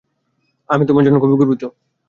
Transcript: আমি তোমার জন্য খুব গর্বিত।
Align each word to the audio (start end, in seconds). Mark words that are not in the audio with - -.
আমি 0.69 0.83
তোমার 0.85 1.03
জন্য 1.05 1.17
খুব 1.21 1.31
গর্বিত। 1.31 1.63